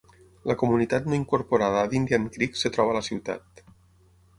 [0.51, 3.65] La comunitat no incorporada d'Indian Creek es troba a la ciutat.